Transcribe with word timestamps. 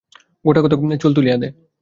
গােটাকতক 0.45 0.79
চুল 1.01 1.11
তুলিয়া 1.13 1.37
দে। 1.37 1.47